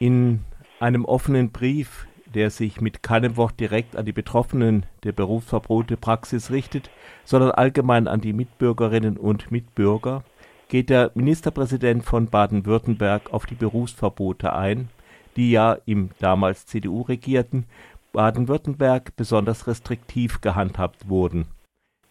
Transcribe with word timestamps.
In 0.00 0.44
einem 0.78 1.04
offenen 1.04 1.50
Brief, 1.50 2.06
der 2.32 2.50
sich 2.50 2.80
mit 2.80 3.02
keinem 3.02 3.36
Wort 3.36 3.58
direkt 3.58 3.96
an 3.96 4.04
die 4.04 4.12
Betroffenen 4.12 4.86
der 5.02 5.10
Berufsverbote 5.10 5.96
Praxis 5.96 6.52
richtet, 6.52 6.90
sondern 7.24 7.50
allgemein 7.50 8.06
an 8.06 8.20
die 8.20 8.32
Mitbürgerinnen 8.32 9.16
und 9.16 9.50
Mitbürger, 9.50 10.22
geht 10.68 10.90
der 10.90 11.10
Ministerpräsident 11.14 12.04
von 12.04 12.28
Baden-Württemberg 12.28 13.32
auf 13.32 13.46
die 13.46 13.56
Berufsverbote 13.56 14.52
ein, 14.52 14.88
die 15.34 15.50
ja 15.50 15.78
im 15.86 16.10
damals 16.20 16.66
CDU 16.66 17.02
regierten 17.02 17.64
Baden-Württemberg 18.12 19.16
besonders 19.16 19.66
restriktiv 19.66 20.40
gehandhabt 20.40 21.08
wurden. 21.08 21.46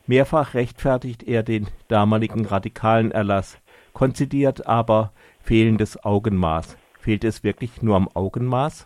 Mehrfach 0.07 0.55
rechtfertigt 0.55 1.23
er 1.23 1.43
den 1.43 1.67
damaligen 1.87 2.45
radikalen 2.45 3.11
Erlass, 3.11 3.57
konzidiert 3.93 4.67
aber 4.67 5.13
fehlendes 5.39 6.03
Augenmaß. 6.03 6.77
Fehlt 7.07 7.23
es 7.23 7.41
wirklich 7.41 7.81
nur 7.81 7.95
am 7.95 8.09
Augenmaß? 8.13 8.85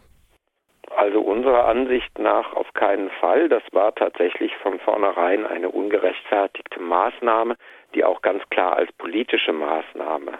Also 0.96 1.21
unserer 1.21 1.66
Ansicht 1.66 2.20
nach 2.20 2.54
auf 2.54 2.71
keinen 2.75 3.10
Fall. 3.20 3.50
Das 3.50 3.64
war 3.71 3.96
tatsächlich 3.96 4.56
von 4.57 4.78
vornherein 4.78 5.48
eine 5.48 5.70
ungerechtfertigte 5.70 6.79
Maßnahme, 6.79 7.56
die 7.96 8.04
auch 8.04 8.21
ganz 8.21 8.48
klar 8.52 8.78
als 8.78 8.92
politische 8.92 9.54
Maßnahme 9.54 10.34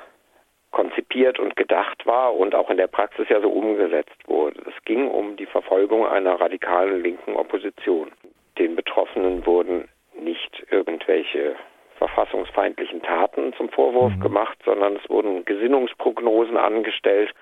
konzipiert 0.70 1.40
und 1.40 1.56
gedacht 1.56 2.06
war 2.06 2.36
und 2.36 2.54
auch 2.54 2.70
in 2.70 2.78
der 2.78 2.86
Praxis 2.86 3.28
ja 3.30 3.42
so 3.42 3.50
umgesetzt 3.50 4.28
wurde. 4.28 4.62
Es 4.70 4.86
ging 4.86 5.10
um 5.10 5.36
die 5.36 5.48
Verfolgung 5.48 6.06
einer 6.06 6.40
radikalen 6.40 7.02
linken 7.02 7.36
Opposition. 7.36 8.12
Den 8.60 8.76
Betroffenen 8.76 9.44
wurden 9.48 9.88
nicht 10.20 10.68
irgendwelche 10.70 11.56
verfassungsfeindlichen 11.96 13.02
Taten 13.02 13.54
zum 13.54 13.70
Vorwurf 13.70 14.14
mhm. 14.18 14.20
gemacht, 14.20 14.60
sondern 14.66 14.98
es 14.98 15.10
wurden 15.10 15.46
Gesinnungsprognosen 15.46 16.58
angestellt 16.58 17.34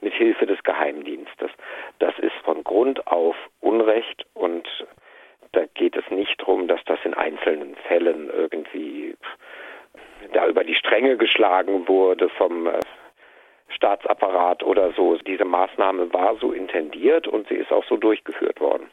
mit 0.00 0.12
Hilfe 0.14 0.46
des 0.46 0.62
Geheimdienstes. 0.62 1.50
Das 1.98 2.18
ist 2.18 2.34
von 2.44 2.62
Grund 2.64 3.06
auf 3.06 3.36
Unrecht 3.60 4.26
und 4.34 4.68
da 5.52 5.64
geht 5.74 5.96
es 5.96 6.04
nicht 6.10 6.40
darum, 6.40 6.66
dass 6.68 6.80
das 6.84 6.98
in 7.04 7.14
einzelnen 7.14 7.76
Fällen 7.88 8.28
irgendwie 8.30 9.16
da 10.32 10.46
über 10.46 10.64
die 10.64 10.74
Stränge 10.74 11.16
geschlagen 11.16 11.86
wurde 11.86 12.28
vom 12.28 12.66
äh, 12.66 12.80
Staatsapparat 13.68 14.62
oder 14.62 14.92
so. 14.92 15.16
Diese 15.18 15.44
Maßnahme 15.44 16.12
war 16.12 16.36
so 16.40 16.52
intendiert 16.52 17.28
und 17.28 17.48
sie 17.48 17.54
ist 17.54 17.72
auch 17.72 17.84
so 17.88 17.96
durchgeführt 17.96 18.60
worden. 18.60 18.86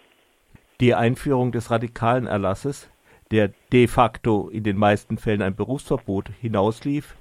Die 0.79 0.93
Einführung 0.93 1.51
des 1.51 1.71
radikalen 1.71 2.27
Erlasses, 2.27 2.89
der 3.31 3.51
de 3.71 3.87
facto 3.87 4.49
in 4.49 4.63
den 4.63 4.77
meisten 4.77 5.17
Fällen 5.17 5.41
ein 5.41 5.55
Berufsverbot 5.55 6.29
hinauslief, 6.41 7.15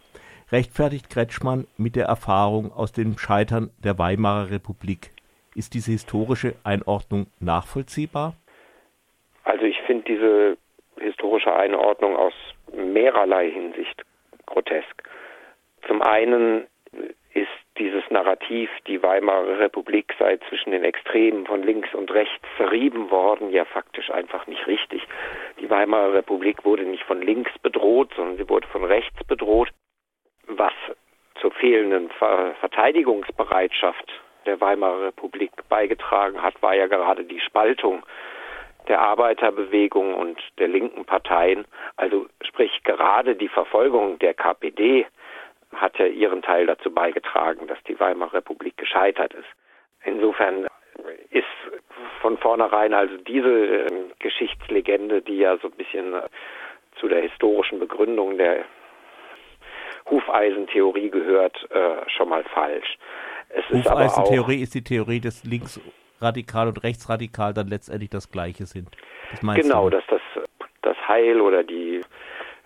rechtfertigt 0.52 1.10
Kretschmann 1.10 1.66
mit 1.76 1.96
der 1.96 2.06
Erfahrung 2.06 2.72
aus 2.72 2.92
dem 2.92 3.18
Scheitern 3.18 3.70
der 3.82 3.98
Weimarer 3.98 4.50
Republik. 4.50 5.10
Ist 5.54 5.74
diese 5.74 5.92
historische 5.92 6.54
Einordnung 6.64 7.26
nachvollziehbar? 7.40 8.34
Also 9.44 9.64
ich 9.64 9.80
finde 9.82 10.04
diese 10.04 10.56
historische 10.98 11.54
Einordnung 11.54 12.16
aus 12.16 12.34
mehrerlei 12.72 13.50
Hinsicht 13.50 14.04
grotesk. 14.46 15.08
Zum 15.86 16.02
einen 16.02 16.66
ist 17.32 17.48
dieses 17.78 18.02
Narrativ, 18.10 18.68
die 18.86 19.02
Weimarer 19.02 19.58
Republik 19.58 20.14
sei 20.18 20.38
zwischen 20.48 20.72
den 20.72 20.84
Extremen 20.84 21.46
von 21.46 21.62
links 21.62 21.94
und 21.94 22.12
rechts 22.12 22.44
zerrieben 22.56 23.10
worden, 23.10 23.50
ja 23.50 23.64
faktisch 23.64 24.10
einfach 24.10 24.46
nicht 24.46 24.66
richtig. 24.66 25.02
Die 25.60 25.70
Weimarer 25.70 26.14
Republik 26.14 26.64
wurde 26.64 26.84
nicht 26.84 27.04
von 27.04 27.22
links 27.22 27.50
bedroht, 27.60 28.12
sondern 28.16 28.36
sie 28.36 28.48
wurde 28.48 28.66
von 28.68 28.84
rechts 28.84 29.24
bedroht, 29.24 29.70
was 30.58 30.72
zur 31.40 31.52
fehlenden 31.52 32.10
Verteidigungsbereitschaft 32.60 34.12
der 34.46 34.60
Weimarer 34.60 35.06
Republik 35.06 35.52
beigetragen 35.68 36.42
hat, 36.42 36.62
war 36.62 36.74
ja 36.74 36.86
gerade 36.86 37.24
die 37.24 37.40
Spaltung 37.40 38.04
der 38.88 39.00
Arbeiterbewegung 39.00 40.14
und 40.14 40.40
der 40.58 40.68
linken 40.68 41.04
Parteien. 41.04 41.64
Also 41.96 42.26
sprich 42.42 42.82
gerade 42.84 43.36
die 43.36 43.48
Verfolgung 43.48 44.18
der 44.18 44.34
KPD 44.34 45.06
hat 45.74 45.98
ja 45.98 46.06
ihren 46.06 46.42
Teil 46.42 46.66
dazu 46.66 46.90
beigetragen, 46.90 47.66
dass 47.68 47.82
die 47.84 47.98
Weimarer 48.00 48.34
Republik 48.34 48.76
gescheitert 48.76 49.34
ist. 49.34 49.48
Insofern 50.04 50.66
ist 51.30 51.46
von 52.20 52.38
vornherein 52.38 52.92
also 52.94 53.16
diese 53.18 53.86
äh, 53.86 54.04
Geschichtslegende, 54.18 55.22
die 55.22 55.38
ja 55.38 55.56
so 55.58 55.68
ein 55.68 55.76
bisschen 55.76 56.14
äh, 56.14 56.22
zu 56.98 57.08
der 57.08 57.22
historischen 57.22 57.78
Begründung 57.78 58.36
der 58.36 58.64
Hufeisentheorie 60.10 61.10
gehört, 61.10 61.56
äh, 61.70 62.08
schon 62.10 62.28
mal 62.28 62.44
falsch. 62.44 62.98
Hufeisentheorie 63.70 64.62
ist 64.62 64.74
die 64.74 64.84
Theorie 64.84 65.20
des 65.20 65.44
Links 65.44 65.80
radikal 66.20 66.68
und 66.68 66.82
rechtsradikal 66.82 67.54
dann 67.54 67.68
letztendlich 67.68 68.10
das 68.10 68.30
Gleiche 68.30 68.66
sind. 68.66 68.88
Das 69.30 69.54
genau, 69.56 69.88
du? 69.88 69.96
dass 69.96 70.04
das, 70.08 70.20
das 70.82 70.96
Heil 71.08 71.40
oder 71.40 71.64
die 71.64 72.00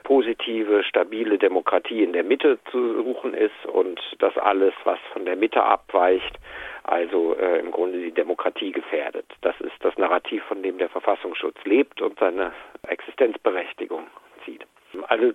positive, 0.03 0.85
stabile 0.85 1.39
Demokratie 1.39 2.03
in 2.03 2.13
der 2.13 2.25
Mitte 2.25 2.59
zu 2.71 3.03
suchen 3.03 3.35
ist 3.35 3.67
und 3.73 3.99
dass 4.19 4.37
alles, 4.37 4.75
was 4.85 4.99
von 5.13 5.25
der 5.25 5.35
Mitte 5.35 5.63
abweicht, 5.63 6.39
also 6.85 7.35
äh, 7.37 7.59
im 7.59 7.71
Grunde 7.71 7.99
die 7.99 8.13
Demokratie 8.13 8.71
gefährdet. 8.71 9.25
Das 9.41 9.59
ist 9.61 9.73
das 9.81 9.97
Narrativ, 9.97 10.45
von 10.45 10.63
dem 10.63 10.77
der 10.77 10.91
Verfassungsschutz 10.91 11.57
lebt 11.65 12.03
und 12.03 12.19
seine 12.19 12.53
Existenzberechtigung 12.87 14.07
zieht. 14.45 14.67
Also 15.09 15.33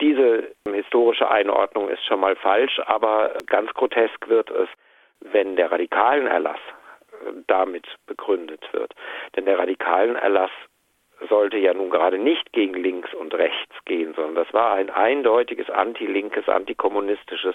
diese 0.00 0.52
historische 0.70 1.30
Einordnung 1.30 1.88
ist 1.88 2.04
schon 2.04 2.20
mal 2.20 2.36
falsch, 2.36 2.80
aber 2.86 3.34
ganz 3.46 3.72
grotesk 3.74 4.28
wird 4.28 4.50
es, 4.50 4.68
wenn 5.20 5.56
der 5.56 5.70
radikalen 5.70 6.26
Erlass 6.26 6.60
damit 7.46 7.86
begründet 8.06 8.66
wird. 8.72 8.94
Denn 9.36 9.44
der 9.44 9.58
radikalen 9.58 10.16
Erlass 10.16 10.50
sollte 11.28 11.58
ja 11.58 11.74
nun 11.74 11.90
gerade 11.90 12.18
nicht 12.18 12.52
gegen 12.52 12.74
links 12.74 13.12
und 13.12 13.34
rechts 13.34 13.74
gehen, 13.84 14.14
sondern 14.14 14.36
das 14.36 14.52
war 14.54 14.72
ein 14.72 14.90
eindeutiges 14.90 15.68
antilinkes, 15.68 16.48
antikommunistisches, 16.48 17.54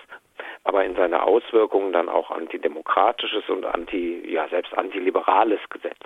aber 0.64 0.86
in 0.86 0.96
seiner 0.96 1.24
Auswirkungen 1.24 1.92
dann 1.92 2.10
auch 2.10 2.30
antidemokratisches 2.30 3.50
und 3.50 3.66
anti, 3.66 4.22
ja, 4.32 4.48
selbst 4.50 4.78
antiliberales 4.78 5.60
Gesetz. 5.70 6.00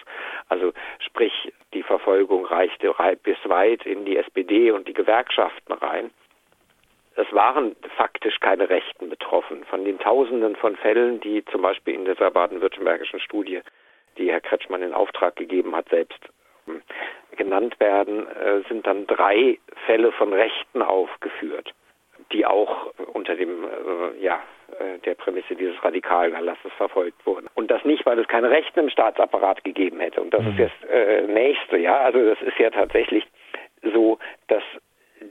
Also 0.47 0.71
sprich, 0.99 1.51
die 1.73 1.83
Verfolgung 1.83 2.45
reichte 2.45 2.93
bis 3.23 3.37
weit 3.43 3.85
in 3.85 4.05
die 4.05 4.17
SPD 4.17 4.71
und 4.71 4.87
die 4.87 4.93
Gewerkschaften 4.93 5.73
rein. 5.73 6.11
Es 7.19 7.33
waren 7.33 7.75
faktisch 7.97 8.39
keine 8.39 8.69
Rechten 8.69 9.09
betroffen. 9.09 9.65
Von 9.65 9.83
den 9.83 9.99
Tausenden 9.99 10.55
von 10.55 10.77
Fällen, 10.77 11.19
die 11.19 11.43
zum 11.45 11.61
Beispiel 11.61 11.95
in 11.95 12.05
dieser 12.05 12.31
baden-württembergischen 12.31 13.19
Studie, 13.19 13.59
die 14.17 14.31
Herr 14.31 14.39
Kretschmann 14.39 14.81
in 14.81 14.93
Auftrag 14.93 15.35
gegeben 15.35 15.75
hat, 15.75 15.89
selbst 15.89 16.19
ähm, 16.67 16.81
genannt 17.35 17.77
werden, 17.81 18.25
äh, 18.27 18.61
sind 18.69 18.87
dann 18.87 19.05
drei 19.05 19.59
Fälle 19.85 20.13
von 20.13 20.31
Rechten 20.31 20.81
aufgeführt, 20.81 21.73
die 22.31 22.45
auch 22.45 22.93
unter 23.11 23.35
dem, 23.35 23.65
äh, 23.65 24.23
ja, 24.23 24.41
äh, 24.79 24.99
der 24.99 25.15
Prämisse 25.15 25.55
dieses 25.55 25.83
radikalen 25.83 26.33
Erlasses 26.33 26.71
verfolgt 26.77 27.25
wurden. 27.25 27.49
Und 27.53 27.69
das 27.69 27.83
nicht, 27.83 28.05
weil 28.05 28.17
es 28.17 28.29
keine 28.29 28.49
Rechten 28.49 28.79
im 28.79 28.89
Staatsapparat 28.89 29.65
gegeben 29.65 29.99
hätte. 29.99 30.21
Und 30.21 30.33
das 30.33 30.43
mhm. 30.43 30.57
ist 30.57 30.71
das 30.83 30.89
äh, 30.89 31.23
nächste, 31.23 31.77
ja. 31.77 31.97
Also 31.97 32.23
das 32.23 32.41
ist 32.41 32.57
ja 32.59 32.69
tatsächlich 32.69 33.27
so, 33.83 34.19
dass 34.47 34.63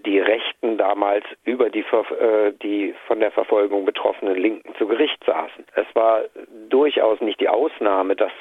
die 0.04 0.18
Rechten 0.18 0.76
damals 0.76 1.24
über 1.44 1.70
die, 1.70 1.80
äh, 1.80 2.52
die 2.62 2.94
von 3.06 3.20
der 3.20 3.30
Verfolgung 3.30 3.84
betroffenen 3.84 4.36
Linken 4.36 4.74
zu 4.76 4.86
Gericht 4.86 5.22
saßen. 5.24 5.64
Es 5.74 5.86
war 5.94 6.22
durchaus 6.68 7.20
nicht 7.20 7.40
die 7.40 7.48
Ausnahme, 7.48 8.16
dass 8.16 8.32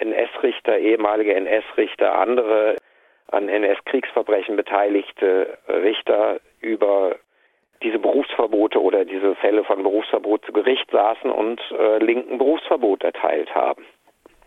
NS-Richter, 0.00 0.78
ehemalige 0.78 1.34
NS-Richter, 1.34 2.18
andere 2.18 2.76
an 3.28 3.48
NS-Kriegsverbrechen 3.48 4.56
beteiligte 4.56 5.58
Richter 5.68 6.38
über 6.60 7.16
diese 7.82 7.98
Berufsverbote 7.98 8.80
oder 8.80 9.04
diese 9.04 9.34
Fälle 9.36 9.64
von 9.64 9.82
Berufsverbot 9.82 10.44
zu 10.44 10.52
Gericht 10.52 10.90
saßen 10.90 11.30
und 11.30 11.60
äh, 11.78 11.98
linken 11.98 12.38
Berufsverbot 12.38 13.02
erteilt 13.02 13.54
haben. 13.54 13.84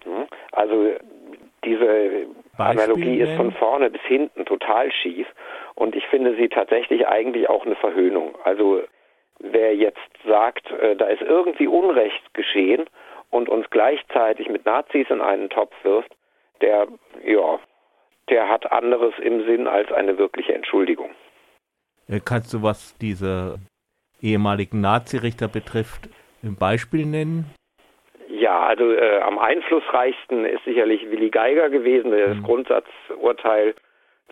Hm? 0.03 0.27
Also 0.51 0.93
diese 1.63 2.27
Beispiel 2.59 2.83
Analogie 2.83 3.19
ist 3.19 3.33
von 3.35 3.51
vorne 3.53 3.89
bis 3.89 4.01
hinten 4.01 4.45
total 4.45 4.91
schief 4.91 5.27
und 5.75 5.95
ich 5.95 6.05
finde 6.07 6.35
sie 6.35 6.49
tatsächlich 6.49 7.07
eigentlich 7.07 7.49
auch 7.49 7.65
eine 7.65 7.75
Verhöhnung. 7.75 8.35
Also 8.43 8.83
wer 9.39 9.75
jetzt 9.75 9.97
sagt, 10.27 10.69
äh, 10.71 10.95
da 10.95 11.05
ist 11.07 11.21
irgendwie 11.21 11.67
Unrecht 11.67 12.33
geschehen 12.33 12.85
und 13.29 13.47
uns 13.47 13.69
gleichzeitig 13.69 14.49
mit 14.49 14.65
Nazis 14.65 15.09
in 15.09 15.21
einen 15.21 15.49
Topf 15.49 15.73
wirft, 15.83 16.11
der, 16.61 16.87
ja, 17.25 17.59
der 18.29 18.49
hat 18.49 18.69
anderes 18.71 19.13
im 19.21 19.45
Sinn 19.45 19.65
als 19.65 19.89
eine 19.93 20.17
wirkliche 20.17 20.53
Entschuldigung. 20.53 21.11
Äh, 22.09 22.19
kannst 22.23 22.53
du, 22.53 22.61
was 22.61 22.97
diese 22.97 23.59
ehemaligen 24.21 24.81
Nazirichter 24.81 25.47
betrifft, 25.47 26.09
ein 26.43 26.57
Beispiel 26.57 27.05
nennen? 27.05 27.45
Ja, 28.49 28.61
also 28.61 28.91
äh, 28.91 29.19
am 29.19 29.37
einflussreichsten 29.37 30.43
ist 30.43 30.63
sicherlich 30.63 31.11
Willi 31.11 31.29
Geiger 31.29 31.69
gewesen, 31.69 32.09
der 32.09 32.29
das 32.29 32.37
mhm. 32.37 32.43
Grundsatzurteil 32.43 33.75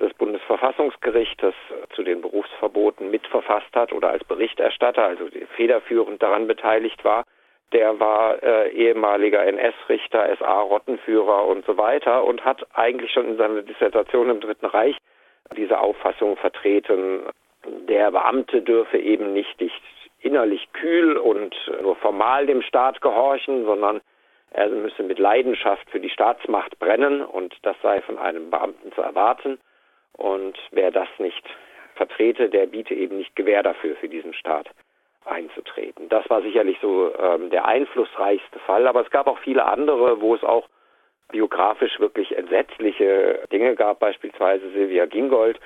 des 0.02 0.12
Bundesverfassungsgerichtes 0.16 1.54
zu 1.94 2.02
den 2.02 2.22
Berufsverboten 2.22 3.12
mitverfasst 3.12 3.76
hat 3.76 3.94
oder 3.94 4.10
als 4.10 4.24
Berichterstatter, 4.24 5.04
also 5.04 5.26
federführend 5.56 6.24
daran 6.24 6.48
beteiligt 6.48 7.06
war. 7.06 7.26
der 7.74 8.00
war 8.00 8.42
äh, 8.42 8.70
ehemaliger 8.72 9.46
NS-Richter, 9.46 10.36
SA-Rottenführer 10.40 11.46
und 11.46 11.64
so 11.68 11.78
weiter 11.78 12.24
und 12.24 12.44
hat 12.44 12.66
eigentlich 12.74 13.12
schon 13.12 13.28
in 13.28 13.38
seiner 13.38 13.62
Dissertation 13.62 14.32
im 14.32 14.40
Dritten 14.40 14.66
Reich 14.66 14.98
diese 15.56 15.80
Auffassung 15.80 16.38
vertreten, 16.38 17.22
der 17.88 18.10
Beamte 18.10 18.64
dürfe 18.64 18.98
eben 18.98 19.34
nicht, 19.34 19.62
nicht 19.62 19.84
innerlich 20.20 20.68
kühl 20.74 21.18
und 21.18 21.56
nur 21.82 21.96
formal 21.98 22.46
dem 22.46 22.62
Staat 22.62 23.02
gehorchen, 23.02 23.66
sondern 23.66 24.02
er 24.52 24.70
müsse 24.70 25.04
mit 25.04 25.20
Leidenschaft 25.20 25.90
für 25.90 26.00
die 26.00 26.10
Staatsmacht 26.10 26.80
brennen 26.80 27.24
und 27.24 27.56
das 27.64 27.76
sei 27.82 28.02
von 28.02 28.18
einem 28.18 28.50
Beamten 28.50 28.92
zu 28.94 29.02
erwarten. 29.02 29.60
Und 30.14 30.58
wer 30.72 30.92
das 30.92 31.10
nicht 31.20 31.44
vertrete, 31.96 32.50
der 32.50 32.68
biete 32.68 32.94
eben 32.94 33.18
nicht 33.18 33.36
Gewähr 33.36 33.64
dafür, 33.64 33.96
für 33.98 34.10
diesen 34.10 34.34
Staat 34.34 34.70
einzutreten. 35.26 36.10
Das 36.10 36.30
war 36.30 36.42
sicherlich 36.42 36.78
so 36.82 37.14
ähm, 37.20 37.50
der 37.50 37.66
einflussreichste 37.66 38.60
Fall, 38.60 38.88
aber 38.88 39.02
es 39.02 39.10
gab 39.10 39.28
auch 39.28 39.40
viele 39.40 39.66
andere, 39.66 40.22
wo 40.22 40.34
es 40.36 40.44
auch 40.44 40.68
biografisch 41.30 42.00
wirklich 42.00 42.36
entsetzliche 42.38 43.44
Dinge 43.52 43.76
gab, 43.76 44.00
beispielsweise 44.00 44.70
Silvia 44.72 45.06
Gingold, 45.06 45.60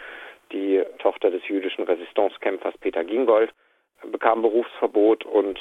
die 0.51 0.83
Tochter 0.97 1.29
des 1.29 1.47
jüdischen 1.47 1.83
Resistancekämpfers 1.83 2.77
Peter 2.79 3.03
Gingold, 3.03 3.53
bekam 4.11 4.41
Berufsverbot 4.41 5.25
und 5.25 5.59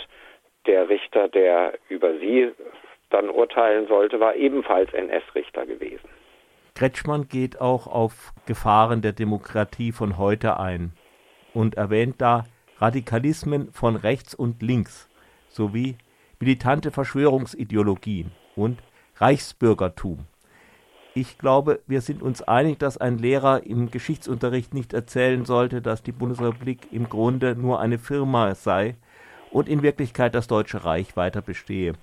der 0.66 0.88
Richter, 0.88 1.28
der 1.28 1.74
über 1.88 2.18
sie 2.18 2.52
dann 3.10 3.28
urteilen 3.28 3.86
sollte, 3.88 4.20
war 4.20 4.34
ebenfalls 4.36 4.92
NS-Richter 4.92 5.66
gewesen. 5.66 6.08
Kretschmann 6.74 7.28
geht 7.28 7.60
auch 7.60 7.86
auf 7.86 8.32
Gefahren 8.46 9.02
der 9.02 9.12
Demokratie 9.12 9.92
von 9.92 10.16
heute 10.16 10.58
ein 10.58 10.92
und 11.52 11.76
erwähnt 11.76 12.16
da 12.18 12.44
Radikalismen 12.78 13.72
von 13.72 13.96
rechts 13.96 14.34
und 14.34 14.62
links 14.62 15.08
sowie 15.48 15.96
militante 16.38 16.90
Verschwörungsideologien 16.90 18.32
und 18.56 18.78
Reichsbürgertum. 19.16 20.20
Ich 21.12 21.38
glaube, 21.38 21.80
wir 21.88 22.02
sind 22.02 22.22
uns 22.22 22.40
einig, 22.40 22.78
dass 22.78 22.96
ein 22.96 23.18
Lehrer 23.18 23.62
im 23.66 23.90
Geschichtsunterricht 23.90 24.74
nicht 24.74 24.92
erzählen 24.92 25.44
sollte, 25.44 25.82
dass 25.82 26.04
die 26.04 26.12
Bundesrepublik 26.12 26.92
im 26.92 27.08
Grunde 27.08 27.56
nur 27.56 27.80
eine 27.80 27.98
Firma 27.98 28.54
sei 28.54 28.94
und 29.50 29.68
in 29.68 29.82
Wirklichkeit 29.82 30.36
das 30.36 30.46
Deutsche 30.46 30.84
Reich 30.84 31.16
weiter 31.16 31.42
bestehe. 31.42 31.94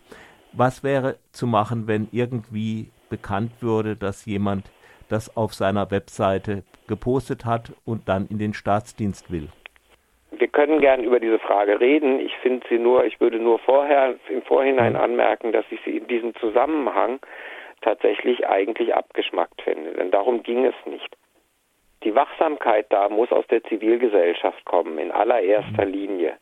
Was 0.51 0.83
wäre 0.83 1.15
zu 1.31 1.48
machen, 1.48 1.88
wenn 1.88 2.09
irgendwie 2.12 2.89
bekannt 3.09 3.62
würde, 3.62 3.95
dass 3.95 4.25
jemand 4.25 4.69
das 5.07 5.38
auf 5.38 5.54
seiner 5.54 5.89
Webseite 5.89 6.63
gepostet 6.89 7.45
hat 7.45 7.71
und 7.86 8.09
dann 8.09 8.27
in 8.27 8.39
den 8.39 8.54
Staatsdienst 8.54 9.31
will? 9.31 9.48
Wir 10.31 10.50
können 10.50 10.81
gern 10.81 11.04
über 11.04 11.21
diese 11.21 11.39
Frage 11.39 11.80
reden. 11.80 12.19
Ich 12.19 12.36
finde 12.42 12.68
sie 12.69 12.77
nur, 12.77 13.06
ich 13.06 13.21
würde 13.21 13.39
nur 13.39 13.59
vorher 13.59 14.15
im 14.30 14.42
Vorhinein 14.42 14.94
mhm. 14.94 15.00
anmerken, 15.00 15.54
dass 15.54 15.65
ich 15.71 15.80
sie 15.86 15.95
in 15.95 16.07
diesem 16.07 16.36
Zusammenhang 16.36 17.19
tatsächlich 17.82 18.48
eigentlich 18.48 18.96
abgeschmackt 18.96 19.62
finde. 19.62 19.94
Denn 19.94 20.12
darum 20.12 20.44
ging 20.44 20.66
es 20.66 20.76
nicht. 20.86 21.16
Die 22.04 22.16
Wachsamkeit 22.16 22.86
da 22.90 23.10
muss 23.10 23.32
aus 23.32 23.46
der 23.48 23.64
Zivilgesellschaft 23.64 24.64
kommen, 24.66 24.98
in 24.98 25.12
allererster 25.12 25.86
mhm. 25.86 25.92
Linie. 25.92 26.38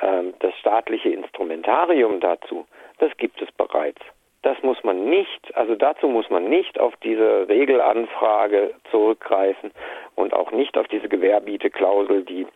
Ähm, 0.00 0.34
das 0.40 0.54
staatliche 0.58 1.08
Instrumentarium 1.10 2.20
dazu, 2.20 2.66
das 2.98 3.16
gibt 3.16 3.40
es 3.42 3.50
bereits. 3.52 4.00
Das 4.42 4.62
muss 4.62 4.82
man 4.84 5.10
nicht, 5.10 5.56
also 5.56 5.74
dazu 5.74 6.06
muss 6.06 6.30
man 6.30 6.48
nicht 6.48 6.78
auf 6.78 6.94
diese 7.02 7.48
Regelanfrage 7.48 8.74
zurückgreifen 8.90 9.72
und 10.14 10.32
auch 10.32 10.52
nicht 10.52 10.78
auf 10.78 10.86
diese 10.88 11.08
Gewährbieteklausel, 11.08 12.24
die 12.24 12.46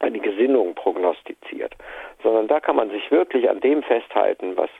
eine 0.00 0.18
Gesinnung 0.18 0.74
prognostiziert, 0.74 1.74
sondern 2.22 2.48
da 2.48 2.60
kann 2.60 2.76
man 2.76 2.90
sich 2.90 3.10
wirklich 3.10 3.48
an 3.48 3.60
dem 3.60 3.82
festhalten, 3.82 4.56
was 4.56 4.70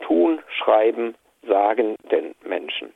tun, 0.00 0.40
schreiben, 0.48 1.14
sagen 1.46 1.96
denn 2.10 2.34
Menschen. 2.44 2.92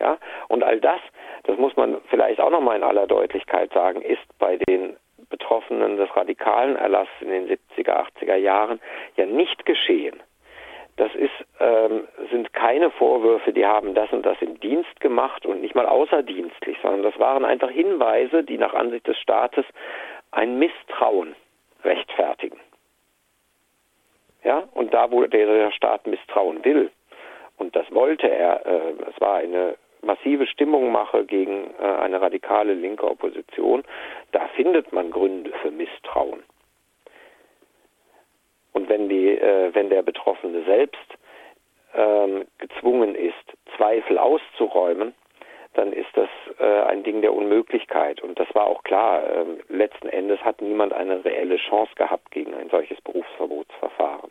Ja? 0.00 0.18
Und 0.48 0.62
all 0.62 0.80
das, 0.80 1.00
das 1.44 1.56
muss 1.58 1.76
man 1.76 2.00
vielleicht 2.08 2.40
auch 2.40 2.50
nochmal 2.50 2.76
in 2.76 2.82
aller 2.82 3.06
Deutlichkeit 3.06 3.72
sagen, 3.72 4.02
ist 4.02 4.26
bei 4.38 4.56
den 4.56 4.96
Betroffenen 5.30 5.96
des 5.96 6.14
radikalen 6.16 6.76
Erlasses 6.76 7.14
in 7.20 7.30
den 7.30 7.48
70er, 7.48 8.06
80er 8.20 8.36
Jahren 8.36 8.80
ja 9.16 9.26
nicht 9.26 9.66
geschehen. 9.66 10.22
Das 10.96 11.14
ist, 11.14 11.30
ähm, 11.60 12.08
sind 12.32 12.52
keine 12.52 12.90
Vorwürfe, 12.90 13.52
die 13.52 13.64
haben 13.64 13.94
das 13.94 14.10
und 14.12 14.26
das 14.26 14.36
im 14.40 14.58
Dienst 14.58 15.00
gemacht 15.00 15.46
und 15.46 15.60
nicht 15.60 15.76
mal 15.76 15.86
außerdienstlich, 15.86 16.76
sondern 16.82 17.04
das 17.04 17.16
waren 17.20 17.44
einfach 17.44 17.70
Hinweise, 17.70 18.42
die 18.42 18.58
nach 18.58 18.74
Ansicht 18.74 19.06
des 19.06 19.16
Staates 19.18 19.64
ein 20.32 20.58
Misstrauen 20.58 21.36
rechtfertigen. 21.84 22.58
Ja, 24.42 24.64
und 24.74 24.92
da, 24.92 25.10
wo 25.10 25.24
der 25.24 25.70
Staat 25.70 26.06
misstrauen 26.06 26.64
will, 26.64 26.90
und 27.58 27.74
das 27.76 27.92
wollte 27.92 28.28
er, 28.28 28.64
äh, 28.66 28.92
es 29.08 29.20
war 29.20 29.36
eine 29.36 29.76
massive 30.02 30.46
Stimmungmache 30.46 31.24
gegen 31.24 31.74
äh, 31.80 31.84
eine 31.84 32.20
radikale 32.20 32.74
linke 32.74 33.04
Opposition, 33.04 33.82
da 34.32 34.46
findet 34.56 34.92
man 34.92 35.10
Gründe 35.10 35.52
für 35.62 35.70
Misstrauen. 35.70 36.42
Und 38.72 38.88
wenn, 38.88 39.08
die, 39.08 39.30
äh, 39.30 39.74
wenn 39.74 39.90
der 39.90 40.02
Betroffene 40.02 40.62
selbst 40.64 41.18
ähm, 41.94 42.46
gezwungen 42.58 43.14
ist, 43.14 43.34
Zweifel 43.76 44.18
auszuräumen, 44.18 45.14
dann 45.74 45.92
ist 45.92 46.10
das 46.14 46.28
äh, 46.58 46.82
ein 46.82 47.02
Ding 47.02 47.22
der 47.22 47.32
Unmöglichkeit. 47.32 48.20
Und 48.20 48.38
das 48.38 48.52
war 48.54 48.66
auch 48.66 48.82
klar. 48.82 49.22
Ähm, 49.30 49.60
letzten 49.68 50.08
Endes 50.08 50.40
hat 50.44 50.60
niemand 50.60 50.92
eine 50.92 51.24
reelle 51.24 51.56
Chance 51.56 51.92
gehabt 51.96 52.30
gegen 52.30 52.54
ein 52.54 52.68
solches 52.70 53.00
Berufsverbotsverfahren. 53.02 54.30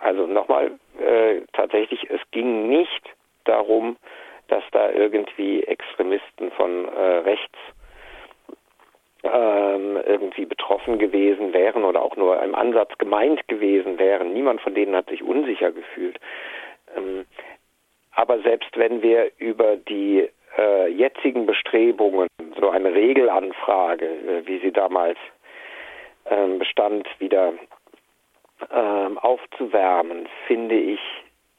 Also 0.00 0.26
nochmal, 0.26 0.72
äh, 1.00 1.42
tatsächlich, 1.52 2.08
es 2.10 2.20
ging 2.30 2.68
nicht 2.68 3.02
darum, 3.44 3.96
dass 4.48 4.62
da 4.72 4.90
irgendwie 4.90 5.62
Extremisten 5.64 6.50
von 6.52 6.88
äh, 6.88 7.00
rechts 7.18 7.58
ähm, 9.24 9.98
irgendwie 10.06 10.46
betroffen 10.46 10.98
gewesen 10.98 11.52
wären 11.52 11.84
oder 11.84 12.02
auch 12.02 12.16
nur 12.16 12.40
im 12.42 12.54
Ansatz 12.54 12.96
gemeint 12.98 13.46
gewesen 13.48 13.98
wären. 13.98 14.32
Niemand 14.32 14.60
von 14.60 14.74
denen 14.74 14.94
hat 14.94 15.08
sich 15.08 15.22
unsicher 15.22 15.72
gefühlt. 15.72 16.18
Ähm, 16.96 17.26
aber 18.12 18.40
selbst 18.40 18.76
wenn 18.76 19.02
wir 19.02 19.30
über 19.38 19.76
die 19.76 20.28
äh, 20.56 20.88
jetzigen 20.88 21.46
Bestrebungen, 21.46 22.28
so 22.60 22.70
eine 22.70 22.94
Regelanfrage, 22.94 24.06
äh, 24.06 24.46
wie 24.46 24.58
sie 24.60 24.72
damals 24.72 25.18
ähm, 26.26 26.58
bestand, 26.58 27.08
wieder 27.18 27.52
ähm, 28.72 29.18
aufzuwärmen, 29.18 30.28
finde 30.46 30.76
ich 30.76 31.00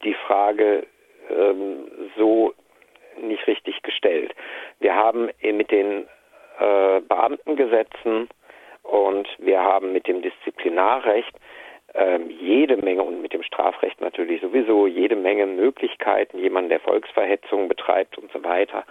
die 0.04 0.14
Frage 0.14 0.86
ähm, 1.30 1.88
so 2.18 2.54
nicht 3.22 3.46
richtig 3.48 3.82
gestellt. 3.84 4.34
Wir 4.80 4.96
haben 4.96 5.30
mit 5.42 5.72
den 5.72 6.08
äh, 6.60 7.02
Beamtengesetzen 7.02 8.30
und 8.84 9.28
wir 9.40 9.62
haben 9.62 9.92
mit 9.92 10.08
dem 10.08 10.22
Disziplinarrecht 10.22 11.36
ähm, 11.96 12.30
jede 12.30 12.78
Menge 12.78 13.04
und 13.04 13.22
mit 13.22 13.34
dem 13.34 13.44
Strafrecht 13.44 14.00
natürlich 14.00 14.42
sowieso 14.42 14.88
jede 14.88 15.16
Menge 15.16 15.46
Möglichkeiten, 15.46 16.38
jemanden, 16.38 16.70
der 16.70 16.80
Volksverhetzung 16.80 17.68
betreibt 17.68 18.18
und 18.18 18.32
so 18.32 18.44
weiter, 18.44 18.86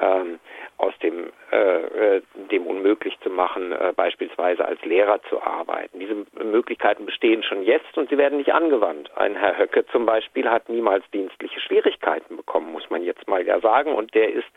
ähm, 0.00 0.38
aus 0.78 0.94
dem, 1.02 1.30
äh, 1.52 2.16
äh, 2.16 2.22
dem 2.50 2.66
unmöglich 2.66 3.18
zu 3.20 3.30
machen, 3.30 3.72
äh, 3.72 3.92
beispielsweise 3.94 4.64
als 4.64 4.82
Lehrer 4.84 5.20
zu 5.28 5.42
arbeiten. 5.42 5.98
Diese 5.98 6.26
Möglichkeiten 6.42 7.04
bestehen 7.04 7.42
schon 7.42 7.62
jetzt 7.62 7.96
und 7.98 8.08
sie 8.08 8.18
werden 8.18 8.38
nicht 8.38 8.52
angewandt. 8.52 9.10
Ein 9.16 9.36
Herr 9.36 9.58
Höcke 9.58 9.84
zum 9.86 10.06
Beispiel 10.06 10.48
hat 10.48 10.68
niemals 10.68 11.04
dienstliche 11.12 11.60
Schwierigkeiten 11.60 12.36
bekommen, 12.36 12.72
muss 12.72 12.88
man 12.88 13.02
jetzt 13.02 13.28
mal 13.28 13.46
ja 13.46 13.60
sagen, 13.60 13.94
und 13.94 14.14
der 14.14 14.32
ist, 14.32 14.48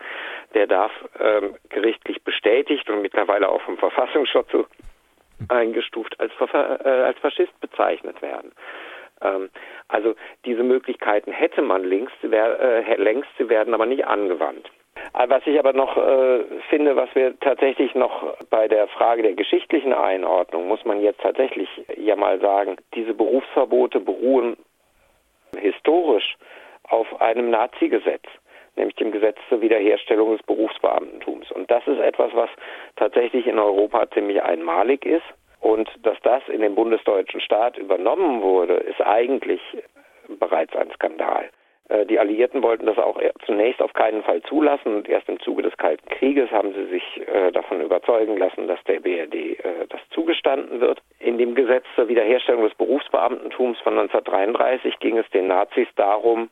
der 0.54 0.66
darf 0.66 0.92
ähm, 1.20 1.56
gerichtlich 1.68 2.22
bestätigt 2.22 2.88
und 2.88 3.02
mittlerweile 3.02 3.48
auch 3.48 3.60
vom 3.62 3.76
Verfassungsschutz 3.76 4.50
so 4.50 4.66
eingestuft 5.48 6.18
als, 6.20 6.32
äh, 6.52 6.88
als 6.88 7.18
Faschist 7.18 7.58
bezeichnet 7.60 8.22
werden. 8.22 8.52
Ähm, 9.20 9.50
also 9.88 10.14
diese 10.44 10.62
Möglichkeiten 10.62 11.32
hätte 11.32 11.62
man 11.62 11.84
längst, 11.84 12.16
wär, 12.22 12.60
äh, 12.60 12.96
längst, 12.96 13.28
sie 13.38 13.48
werden 13.48 13.74
aber 13.74 13.86
nicht 13.86 14.06
angewandt. 14.06 14.70
Äh, 15.14 15.28
was 15.28 15.46
ich 15.46 15.58
aber 15.58 15.72
noch 15.72 15.96
äh, 15.96 16.44
finde, 16.68 16.96
was 16.96 17.08
wir 17.14 17.38
tatsächlich 17.40 17.94
noch 17.94 18.36
bei 18.50 18.68
der 18.68 18.88
Frage 18.88 19.22
der 19.22 19.34
geschichtlichen 19.34 19.92
Einordnung, 19.92 20.68
muss 20.68 20.84
man 20.84 21.00
jetzt 21.00 21.20
tatsächlich 21.20 21.68
ja 21.96 22.16
mal 22.16 22.40
sagen, 22.40 22.76
diese 22.94 23.14
Berufsverbote 23.14 24.00
beruhen 24.00 24.56
historisch 25.56 26.36
auf 26.84 27.20
einem 27.20 27.50
Nazi-Gesetz 27.50 28.24
nämlich 28.76 28.96
dem 28.96 29.12
Gesetz 29.12 29.38
zur 29.48 29.60
Wiederherstellung 29.60 30.36
des 30.36 30.44
Berufsbeamtentums. 30.46 31.50
Und 31.52 31.70
das 31.70 31.86
ist 31.86 32.00
etwas, 32.00 32.30
was 32.34 32.50
tatsächlich 32.96 33.46
in 33.46 33.58
Europa 33.58 34.10
ziemlich 34.10 34.42
einmalig 34.42 35.04
ist. 35.04 35.24
Und 35.60 35.88
dass 36.02 36.18
das 36.22 36.42
in 36.48 36.60
den 36.60 36.74
bundesdeutschen 36.74 37.40
Staat 37.40 37.78
übernommen 37.78 38.42
wurde, 38.42 38.74
ist 38.74 39.00
eigentlich 39.00 39.60
bereits 40.38 40.76
ein 40.76 40.90
Skandal. 40.90 41.48
Äh, 41.88 42.06
die 42.06 42.18
Alliierten 42.18 42.62
wollten 42.62 42.86
das 42.86 42.98
auch 42.98 43.20
zunächst 43.44 43.82
auf 43.82 43.92
keinen 43.92 44.22
Fall 44.22 44.42
zulassen 44.42 44.94
und 44.94 45.08
erst 45.08 45.28
im 45.28 45.40
Zuge 45.40 45.62
des 45.62 45.76
Kalten 45.76 46.08
Krieges 46.08 46.50
haben 46.50 46.72
sie 46.72 46.86
sich 46.86 47.28
äh, 47.28 47.52
davon 47.52 47.80
überzeugen 47.80 48.36
lassen, 48.36 48.66
dass 48.66 48.82
der 48.84 49.00
BRD 49.00 49.34
äh, 49.34 49.86
das 49.88 50.00
zugestanden 50.10 50.80
wird. 50.80 51.02
In 51.18 51.38
dem 51.38 51.54
Gesetz 51.54 51.84
zur 51.94 52.08
Wiederherstellung 52.08 52.64
des 52.64 52.74
Berufsbeamtentums 52.74 53.78
von 53.80 53.98
1933 53.98 54.98
ging 54.98 55.18
es 55.18 55.28
den 55.30 55.48
Nazis 55.48 55.88
darum, 55.96 56.48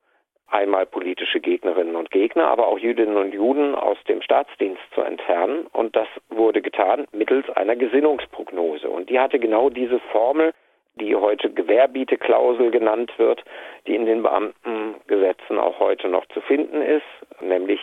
einmal 0.53 0.85
politische 0.85 1.41
Gegnerinnen 1.41 1.97
und 1.97 2.11
Gegner, 2.11 2.49
aber 2.49 2.69
auch 2.69 2.79
Jüdinnen 2.79 3.17
und 3.17 3.33
Juden 3.33 3.75
aus 3.75 3.97
dem 4.09 4.21
Staatsdienst 4.21 4.83
zu 4.95 5.01
entfernen. 5.01 5.67
Und 5.73 5.97
das 5.97 6.09
wurde 6.29 6.61
getan 6.61 7.07
mittels 7.13 7.49
einer 7.51 7.75
Gesinnungsprognose. 7.75 8.89
Und 8.89 9.09
die 9.09 9.19
hatte 9.19 9.39
genau 9.39 9.71
diese 9.71 9.99
Formel, 10.11 10.53
die 10.97 11.15
heute 11.15 11.51
Gewährbieteklausel 11.51 12.71
genannt 12.71 13.13
wird, 13.19 13.45
die 13.87 13.95
in 13.95 14.07
den 14.07 14.23
Beamtengesetzen 14.23 15.59
auch 15.59 15.79
heute 15.79 16.09
noch 16.09 16.27
zu 16.27 16.41
finden 16.43 16.83
ist, 16.83 17.07
nämlich 17.41 17.81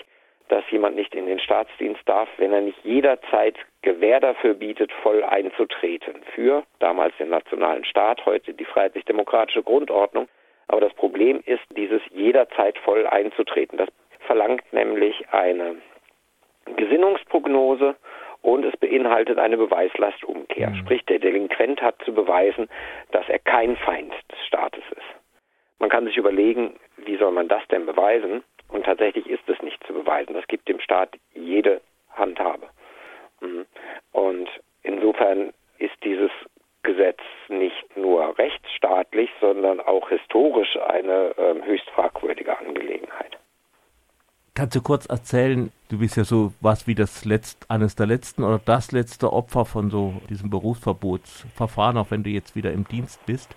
dass 0.50 0.64
jemand 0.72 0.96
nicht 0.96 1.14
in 1.14 1.28
den 1.28 1.40
Staatsdienst 1.40 2.02
darf, 2.06 2.28
wenn 2.38 2.52
er 2.52 2.62
nicht 2.62 2.84
jederzeit 2.84 3.56
Gewähr 3.84 4.20
dafür 4.20 4.56
bietet, 4.56 4.92
voll 5.04 5.24
einzutreten. 5.24 6.16
Für 6.34 6.64
damals 6.80 7.16
den 7.18 7.30
nationalen 7.30 7.86
Staat, 7.86 8.26
heute 8.26 8.54
die 8.54 8.66
freiheitlich-demokratische 8.66 9.64
Grundordnung. 9.64 10.28
Aber 10.68 10.82
das 10.82 10.94
Problem 10.94 11.42
ist, 11.46 11.62
dieses 11.78 12.02
jederzeit 12.12 12.78
voll 12.80 13.08
einzutreten. 13.08 13.78
Das 13.78 13.90
verlangt 14.26 14.64
nämlich 14.74 15.30
eine 15.32 15.78
Gesinnungsprognose 16.76 17.96
und 18.42 18.64
es 18.66 18.76
beinhaltet 18.78 19.38
eine 19.38 19.58
Beweislastumkehr. 19.58 20.70
Mhm. 20.70 20.76
Sprich, 20.76 21.06
der 21.06 21.20
Delinquent 21.20 21.82
hat 21.82 21.96
zu 22.04 22.14
beweisen, 22.14 22.70
dass 23.12 23.28
er 23.30 23.40
kein 23.40 23.76
Feind 23.78 24.14
des 24.32 24.40
Staates 24.48 24.84
ist. 24.92 25.20
Man 25.80 25.90
kann 25.90 26.06
sich 26.06 26.18
überlegen, 26.18 26.80
wie 26.98 27.18
soll 27.18 27.32
man 27.32 27.48
das 27.48 27.66
denn 27.70 27.86
beweisen? 27.86 28.44
Und 28.70 28.86
tatsächlich 28.86 29.28
ist 29.28 29.48
es 29.48 29.62
nicht 29.62 29.82
zu 29.88 29.94
beweisen. 29.94 30.34
Das 30.34 30.48
gibt 30.48 30.68
dem 30.68 30.80
Staat 30.80 31.18
jede 31.34 31.82
Handhabe. 32.12 32.68
Mhm. 33.42 33.66
Und 34.12 34.50
insofern 34.84 35.54
ist 35.78 35.96
dieses 36.04 36.32
Gesetz 36.84 37.22
nicht 37.48 37.98
nur 37.98 38.38
rechtsstaatlich, 38.38 39.30
sondern 39.42 39.80
auch 39.80 40.10
historisch 40.10 40.78
eine 40.78 41.34
äh, 41.38 41.66
höchst 41.66 41.90
fragwürdige 41.90 42.58
Angelegenheit. 42.58 43.39
Kannst 44.60 44.76
du 44.76 44.82
kurz 44.82 45.06
erzählen, 45.06 45.72
du 45.90 46.00
bist 46.00 46.18
ja 46.18 46.26
so 46.26 46.52
was 46.60 46.86
wie 46.86 46.94
das 46.94 47.24
letzt, 47.24 47.72
eines 47.72 47.96
der 47.96 48.08
letzten 48.08 48.44
oder 48.44 48.60
das 48.66 48.92
letzte 48.92 49.32
Opfer 49.32 49.64
von 49.64 49.90
so 49.90 50.16
diesem 50.30 50.50
Berufsverbotsverfahren, 50.50 51.96
auch 51.96 52.12
wenn 52.12 52.24
du 52.24 52.30
jetzt 52.30 52.58
wieder 52.58 52.74
im 52.74 52.86
Dienst 52.86 53.26
bist? 53.26 53.56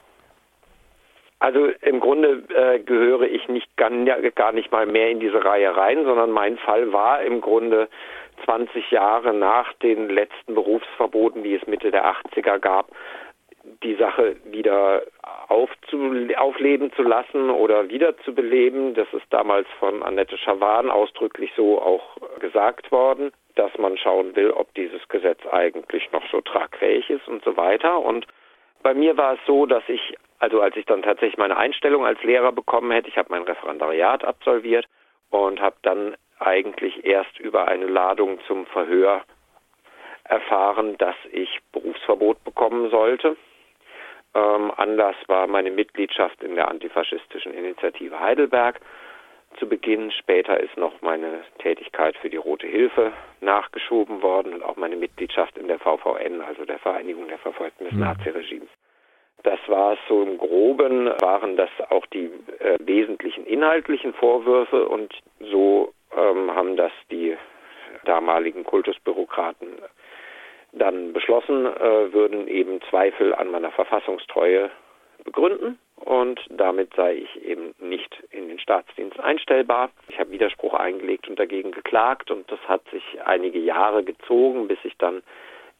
Also 1.40 1.70
im 1.80 1.98
Grunde 1.98 2.44
äh, 2.54 2.78
gehöre 2.78 3.22
ich 3.22 3.48
nicht 3.48 3.76
gar, 3.76 3.90
gar 4.36 4.52
nicht 4.52 4.70
mal 4.70 4.86
mehr 4.86 5.10
in 5.10 5.18
diese 5.18 5.44
Reihe 5.44 5.76
rein, 5.76 6.04
sondern 6.04 6.30
mein 6.30 6.56
Fall 6.58 6.92
war 6.92 7.20
im 7.22 7.40
Grunde 7.40 7.88
20 8.44 8.92
Jahre 8.92 9.34
nach 9.34 9.72
den 9.82 10.08
letzten 10.08 10.54
Berufsverboten, 10.54 11.42
die 11.42 11.56
es 11.56 11.66
Mitte 11.66 11.90
der 11.90 12.04
80er 12.06 12.60
gab, 12.60 12.92
die 13.82 13.96
Sache 13.96 14.36
wieder 14.44 15.02
aufleben 15.52 16.92
zu 16.92 17.02
lassen 17.02 17.50
oder 17.50 17.88
wiederzubeleben. 17.88 18.94
Das 18.94 19.06
ist 19.12 19.26
damals 19.30 19.68
von 19.78 20.02
Annette 20.02 20.38
Schawan 20.38 20.90
ausdrücklich 20.90 21.52
so 21.56 21.80
auch 21.80 22.16
gesagt 22.40 22.90
worden, 22.90 23.32
dass 23.54 23.76
man 23.78 23.96
schauen 23.98 24.34
will, 24.34 24.50
ob 24.50 24.72
dieses 24.74 25.06
Gesetz 25.08 25.40
eigentlich 25.50 26.10
noch 26.12 26.24
so 26.30 26.40
tragfähig 26.40 27.10
ist 27.10 27.28
und 27.28 27.44
so 27.44 27.56
weiter. 27.56 28.00
Und 28.00 28.26
bei 28.82 28.94
mir 28.94 29.16
war 29.16 29.34
es 29.34 29.40
so, 29.46 29.66
dass 29.66 29.82
ich, 29.88 30.16
also 30.38 30.60
als 30.60 30.76
ich 30.76 30.86
dann 30.86 31.02
tatsächlich 31.02 31.38
meine 31.38 31.56
Einstellung 31.56 32.04
als 32.04 32.22
Lehrer 32.22 32.52
bekommen 32.52 32.90
hätte, 32.90 33.08
ich 33.08 33.16
habe 33.16 33.28
mein 33.30 33.42
Referendariat 33.42 34.24
absolviert 34.24 34.86
und 35.30 35.60
habe 35.60 35.76
dann 35.82 36.16
eigentlich 36.38 37.04
erst 37.04 37.38
über 37.38 37.68
eine 37.68 37.86
Ladung 37.86 38.40
zum 38.46 38.66
Verhör 38.66 39.22
erfahren, 40.24 40.96
dass 40.98 41.16
ich 41.30 41.60
Berufsverbot 41.72 42.42
bekommen 42.44 42.90
sollte. 42.90 43.36
Ähm, 44.34 44.72
Anlass 44.76 45.16
war 45.26 45.46
meine 45.46 45.70
Mitgliedschaft 45.70 46.42
in 46.42 46.54
der 46.54 46.68
antifaschistischen 46.68 47.52
Initiative 47.52 48.18
Heidelberg 48.18 48.80
zu 49.58 49.68
Beginn. 49.68 50.10
Später 50.10 50.58
ist 50.58 50.76
noch 50.76 51.02
meine 51.02 51.44
Tätigkeit 51.58 52.16
für 52.16 52.30
die 52.30 52.38
Rote 52.38 52.66
Hilfe 52.66 53.12
nachgeschoben 53.40 54.22
worden 54.22 54.54
und 54.54 54.62
auch 54.62 54.76
meine 54.76 54.96
Mitgliedschaft 54.96 55.58
in 55.58 55.68
der 55.68 55.78
VVN, 55.78 56.40
also 56.40 56.64
der 56.64 56.78
Vereinigung 56.78 57.28
der 57.28 57.38
Verfolgten 57.38 57.84
des 57.84 57.92
mhm. 57.92 58.00
Naziregimes. 58.00 58.68
Das 59.42 59.58
war 59.66 59.94
es 59.94 59.98
so 60.08 60.22
im 60.22 60.38
Groben, 60.38 61.06
waren 61.20 61.56
das 61.56 61.70
auch 61.90 62.06
die 62.06 62.30
äh, 62.60 62.78
wesentlichen 62.80 63.44
inhaltlichen 63.44 64.14
Vorwürfe 64.14 64.88
und 64.88 65.12
so 65.40 65.92
ähm, 66.16 66.54
haben 66.54 66.76
das 66.76 66.92
die 67.10 67.36
damaligen 68.04 68.64
Kultusbürokraten 68.64 69.68
dann 70.72 71.12
beschlossen, 71.12 71.66
äh, 71.66 72.12
würden 72.12 72.48
eben 72.48 72.80
Zweifel 72.90 73.34
an 73.34 73.50
meiner 73.50 73.70
Verfassungstreue 73.70 74.70
begründen 75.24 75.78
und 75.96 76.40
damit 76.50 76.94
sei 76.94 77.14
ich 77.14 77.44
eben 77.44 77.74
nicht 77.78 78.22
in 78.30 78.48
den 78.48 78.58
Staatsdienst 78.58 79.20
einstellbar. 79.20 79.90
Ich 80.08 80.18
habe 80.18 80.30
Widerspruch 80.30 80.74
eingelegt 80.74 81.28
und 81.28 81.38
dagegen 81.38 81.70
geklagt 81.70 82.30
und 82.30 82.50
das 82.50 82.60
hat 82.66 82.82
sich 82.90 83.02
einige 83.24 83.58
Jahre 83.58 84.02
gezogen, 84.02 84.66
bis 84.66 84.78
ich 84.84 84.96
dann 84.98 85.22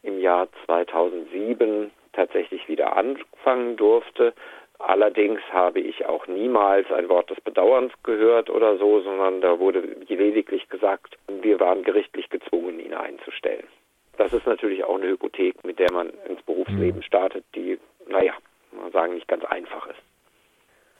im 0.01 0.19
Jahr 0.19 0.47
2007 0.65 1.91
tatsächlich 2.13 2.67
wieder 2.67 2.95
anfangen 2.95 3.75
durfte. 3.75 4.33
Allerdings 4.79 5.39
habe 5.51 5.79
ich 5.79 6.05
auch 6.05 6.27
niemals 6.27 6.91
ein 6.91 7.09
Wort 7.09 7.29
des 7.29 7.39
Bedauerns 7.41 7.93
gehört 8.03 8.49
oder 8.49 8.77
so, 8.77 9.01
sondern 9.01 9.41
da 9.41 9.59
wurde 9.59 9.79
lediglich 10.07 10.67
gesagt, 10.69 11.17
wir 11.27 11.59
waren 11.59 11.83
gerichtlich 11.83 12.29
gezwungen, 12.29 12.79
ihn 12.79 12.93
einzustellen. 12.93 13.67
Das 14.17 14.31
ist 14.33 14.45
natürlich 14.45 14.83
auch 14.83 14.95
eine 14.97 15.07
Hypothek, 15.07 15.63
mit 15.63 15.79
der 15.79 15.91
man 15.91 16.09
ins 16.29 16.41
Berufsleben 16.43 16.99
mhm. 16.99 17.03
startet, 17.03 17.45
die, 17.55 17.79
naja, 18.07 18.33
man 18.71 18.91
sagen, 18.91 19.15
nicht 19.15 19.27
ganz 19.27 19.43
einfach 19.45 19.87
ist. 19.87 20.01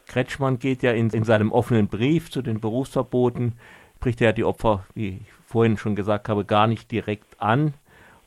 Kretschmann 0.07 0.59
geht 0.59 0.83
ja 0.83 0.91
in, 0.91 1.09
in 1.09 1.23
seinem 1.23 1.51
offenen 1.51 1.87
Brief 1.87 2.29
zu 2.29 2.41
den 2.41 2.59
Berufsverboten, 2.59 3.53
spricht 3.97 4.19
er 4.21 4.27
ja 4.27 4.33
die 4.33 4.43
Opfer, 4.43 4.85
wie 4.95 5.19
ich 5.21 5.33
vorhin 5.45 5.77
schon 5.77 5.95
gesagt 5.95 6.27
habe, 6.27 6.43
gar 6.43 6.67
nicht 6.67 6.91
direkt 6.91 7.39
an 7.39 7.73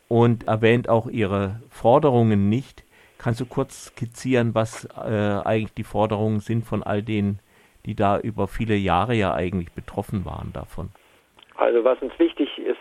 und 0.08 0.48
erwähnt 0.48 0.88
auch 0.88 1.06
ihre 1.06 1.60
Forderungen 1.68 2.48
nicht. 2.48 2.84
Kannst 3.18 3.40
du 3.40 3.46
kurz 3.46 3.86
skizzieren, 3.86 4.54
was 4.54 4.86
äh, 4.96 5.40
eigentlich 5.44 5.74
die 5.74 5.84
Forderungen 5.84 6.40
sind 6.40 6.64
von 6.64 6.82
all 6.82 7.02
denen, 7.02 7.40
die 7.84 7.94
da 7.94 8.18
über 8.18 8.48
viele 8.48 8.74
Jahre 8.74 9.14
ja 9.14 9.34
eigentlich 9.34 9.72
betroffen 9.72 10.24
waren 10.24 10.52
davon? 10.52 10.90
Also 11.56 11.84
was 11.84 12.00
uns 12.00 12.18
wichtig 12.18 12.48
ist, 12.58 12.80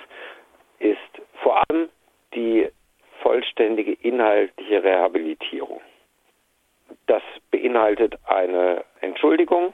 ist 0.79 0.97
vor 1.41 1.61
allem 1.67 1.89
die 2.35 2.69
vollständige 3.21 3.93
inhaltliche 3.93 4.83
Rehabilitierung. 4.83 5.81
Das 7.07 7.23
beinhaltet 7.49 8.19
eine 8.25 8.83
Entschuldigung 9.01 9.73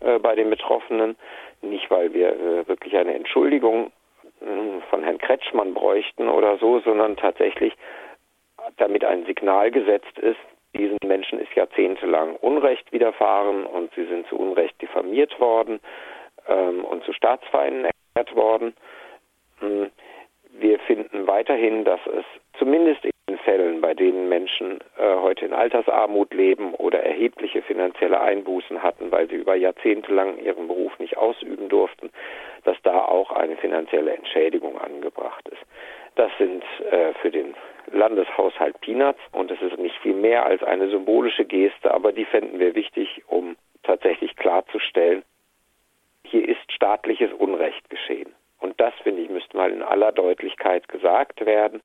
äh, 0.00 0.18
bei 0.18 0.34
den 0.34 0.50
Betroffenen, 0.50 1.16
nicht 1.62 1.90
weil 1.90 2.12
wir 2.12 2.28
äh, 2.28 2.68
wirklich 2.68 2.96
eine 2.96 3.14
Entschuldigung 3.14 3.92
äh, 4.40 4.80
von 4.90 5.02
Herrn 5.02 5.18
Kretschmann 5.18 5.72
bräuchten 5.72 6.28
oder 6.28 6.58
so, 6.58 6.80
sondern 6.80 7.16
tatsächlich, 7.16 7.72
damit 8.76 9.04
ein 9.04 9.24
Signal 9.26 9.70
gesetzt 9.70 10.18
ist, 10.18 10.40
diesen 10.74 10.98
Menschen 11.06 11.38
ist 11.38 11.54
jahrzehntelang 11.54 12.36
Unrecht 12.36 12.92
widerfahren 12.92 13.64
und 13.64 13.94
sie 13.94 14.04
sind 14.04 14.26
zu 14.26 14.36
Unrecht 14.36 14.80
diffamiert 14.82 15.38
worden 15.40 15.80
ähm, 16.48 16.84
und 16.84 17.04
zu 17.04 17.12
Staatsfeinden 17.12 17.86
erklärt 17.86 18.36
worden. 18.36 18.74
Hm 19.60 19.90
wir 20.58 20.78
finden 20.80 21.26
weiterhin, 21.26 21.84
dass 21.84 22.00
es 22.06 22.24
zumindest 22.58 23.04
in 23.04 23.10
den 23.28 23.38
Fällen, 23.38 23.80
bei 23.80 23.94
denen 23.94 24.28
Menschen 24.28 24.78
äh, 24.96 25.16
heute 25.16 25.46
in 25.46 25.52
Altersarmut 25.52 26.32
leben 26.32 26.74
oder 26.74 27.02
erhebliche 27.02 27.62
finanzielle 27.62 28.20
Einbußen 28.20 28.82
hatten, 28.82 29.10
weil 29.10 29.28
sie 29.28 29.36
über 29.36 29.54
Jahrzehnte 29.54 30.12
lang 30.12 30.38
ihren 30.38 30.68
Beruf 30.68 30.98
nicht 30.98 31.16
ausüben 31.16 31.68
durften, 31.68 32.10
dass 32.64 32.76
da 32.82 33.04
auch 33.04 33.30
eine 33.30 33.56
finanzielle 33.56 34.14
Entschädigung 34.14 34.78
angebracht 34.78 35.48
ist. 35.48 35.62
Das 36.16 36.30
sind 36.38 36.62
äh, 36.90 37.12
für 37.14 37.30
den 37.30 37.54
Landeshaushalt 37.90 38.80
Peanuts 38.80 39.20
und 39.32 39.50
es 39.50 39.60
ist 39.60 39.78
nicht 39.78 39.96
viel 39.98 40.14
mehr 40.14 40.46
als 40.46 40.62
eine 40.62 40.88
symbolische 40.88 41.44
Geste, 41.44 41.92
aber 41.92 42.12
die 42.12 42.24
fänden 42.24 42.60
wir 42.60 42.74
wichtig, 42.74 43.22
um 43.26 43.56
tatsächlich 43.82 44.36
klarzustellen, 44.36 45.22
hier 46.24 46.48
ist 46.48 46.72
staatliches 46.72 47.32
Unrecht 47.32 47.90
geschehen. 47.90 48.34
Und 48.64 48.80
das, 48.80 48.94
finde 49.02 49.20
ich, 49.20 49.28
müsste 49.28 49.58
mal 49.58 49.70
in 49.70 49.82
aller 49.82 50.10
Deutlichkeit 50.10 50.88
gesagt 50.88 51.44
werden, 51.44 51.82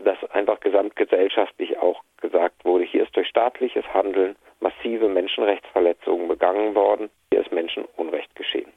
dass 0.00 0.18
einfach 0.32 0.58
gesamtgesellschaftlich 0.58 1.78
auch 1.78 2.02
gesagt 2.20 2.64
wurde, 2.64 2.82
hier 2.82 3.04
ist 3.04 3.14
durch 3.14 3.28
staatliches 3.28 3.84
Handeln 3.94 4.34
massive 4.58 5.08
Menschenrechtsverletzungen 5.08 6.26
begangen 6.26 6.74
worden, 6.74 7.10
hier 7.30 7.42
ist 7.42 7.52
Menschenunrecht 7.52 8.34
geschehen. 8.34 8.72